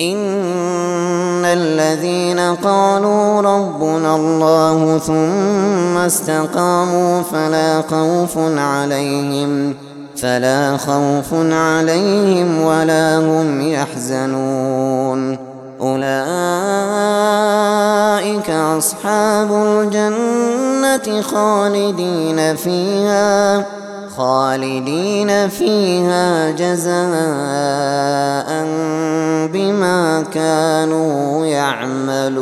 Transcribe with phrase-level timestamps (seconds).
[0.00, 9.74] إن الذين قالوا ربنا الله ثم استقاموا فلا خوف عليهم
[10.16, 15.38] فلا خوف عليهم ولا هم يحزنون
[15.80, 16.10] أولئك
[18.50, 23.64] أصحاب الجنة خالدين فيها
[24.16, 28.49] خالدين فيها جزاء
[29.52, 32.40] بما كانوا يعملون.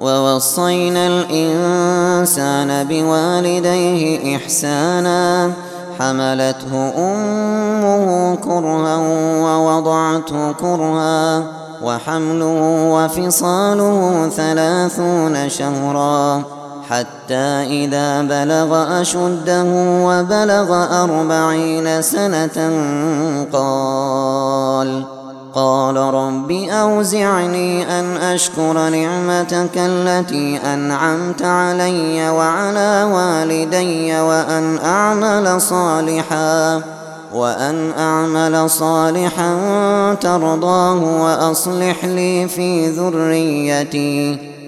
[0.00, 5.52] ووصينا الإنسان بوالديه إحسانا.
[5.98, 8.96] حملته أمه كرها
[9.44, 11.42] ووضعته كرها.
[11.82, 16.59] وحمله وفصاله ثلاثون شهرا.
[16.90, 17.34] حتى
[17.84, 19.64] إذا بلغ أشده
[20.06, 22.70] وبلغ أربعين سنة
[23.52, 25.04] قال
[25.54, 36.82] قال رب أوزعني أن أشكر نعمتك التي أنعمت علي وعلى والدي وأن أعمل صالحا
[37.34, 39.54] وأن أعمل صالحا
[40.20, 44.59] ترضاه وأصلح لي في ذريتي.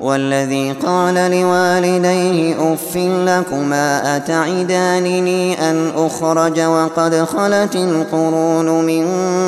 [0.00, 9.06] والذي قال لوالديه أف لكما أتعدانني أن أخرج وقد خلت القرون من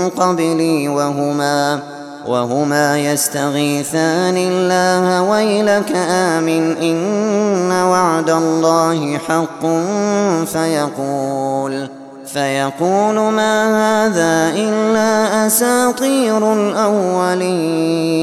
[0.08, 1.80] قبلي وهما
[2.26, 9.66] وهما يستغيثان الله ويلك آمن إن وعد الله حق
[10.44, 11.88] فيقول
[12.26, 13.64] فيقول ما
[14.06, 18.22] هذا إلا أساطير الأولين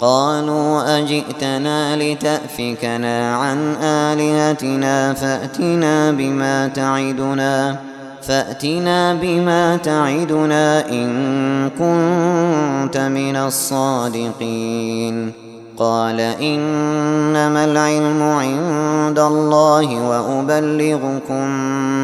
[0.00, 7.76] قالوا أجئتنا لتأفكنا عن آلهتنا فأتنا بما تعدنا
[8.22, 15.32] فأتنا بما تعدنا إن كنت من الصادقين.
[15.78, 21.48] قال إنما العلم عند الله وأبلغكم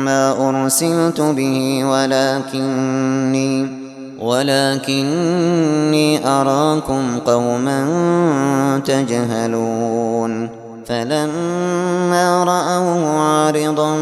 [0.04, 3.81] ما أرسلت به ولكني
[4.22, 7.78] ولكني أراكم قوما
[8.84, 10.48] تجهلون.
[10.86, 13.96] فلما رأوا عارضا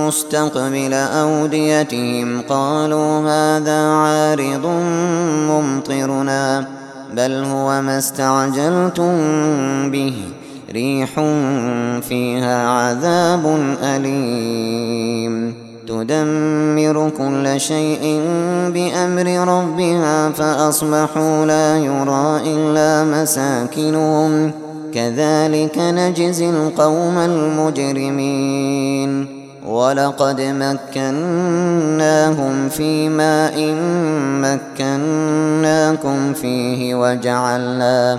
[0.00, 4.66] مستقبل أوديتهم قالوا هذا عارض
[5.50, 6.66] ممطرنا
[7.16, 9.10] بل هو ما استعجلتم
[9.90, 10.14] به.
[10.72, 11.10] ريح
[12.08, 15.65] فيها عذاب أليم.
[15.88, 18.20] تدمر كل شيء
[18.74, 24.50] بأمر ربها فأصبحوا لا يرى إلا مساكنهم.
[24.94, 28.66] كذلك نجزي القوم المجرمين.
[29.66, 30.40] ولقد
[30.96, 33.74] مكناهم في ماء
[34.78, 38.18] مكناكم فيه وجعلنا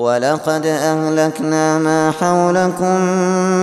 [0.00, 3.00] ولقد أهلكنا ما حولكم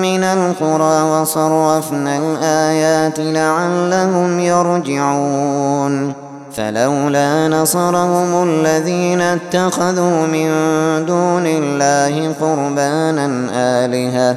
[0.01, 6.13] من القرى وصرفنا الآيات لعلهم يرجعون.
[6.53, 10.49] فلولا نصرهم الذين اتخذوا من
[11.05, 14.35] دون الله قربانا آلهة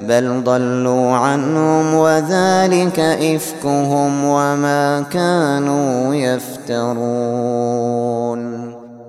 [0.00, 7.70] بل ضلوا عنهم وذلك إفكهم وما كانوا يفترون.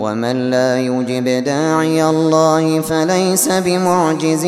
[0.00, 4.42] ومن لا يجب داعي الله فليس بمعجز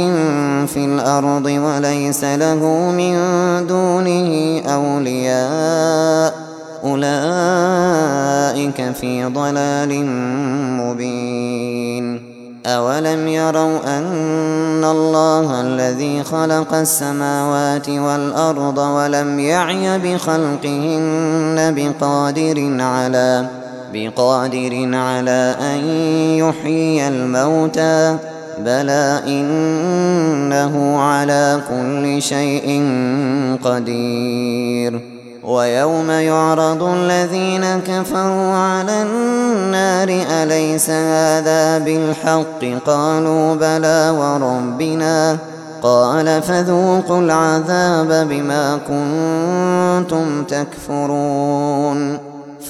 [0.67, 3.15] في الأرض وليس له من
[3.67, 6.35] دونه أولياء.
[6.85, 7.13] أولئك
[8.93, 10.07] في ضلال
[10.81, 12.33] مبين.
[12.67, 23.47] أولم يروا أن الله الذي خلق السماوات والأرض ولم يعي بخلقهن بقادر على
[23.93, 25.79] بقادر على أن
[26.39, 28.19] يحيي الموتى
[28.59, 32.83] بلى إنه على كل شيء
[33.65, 35.01] قدير
[35.45, 45.39] ويوم يعرض الذين كفروا على النار أليس هذا بالحق قالوا بلى وربنا
[45.83, 52.32] قال فذوقوا العذاب بما كنتم تكفرون